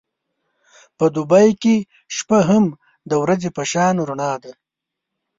[0.97, 1.75] په دوبی کې
[2.17, 2.65] شپه هم
[3.09, 4.51] د ورځې په شان رڼا ده.